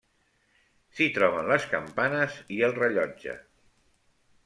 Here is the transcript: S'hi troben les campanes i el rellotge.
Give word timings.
S'hi 0.99 1.09
troben 1.17 1.51
les 1.53 1.69
campanes 1.75 2.41
i 2.59 2.61
el 2.71 2.77
rellotge. 2.83 3.41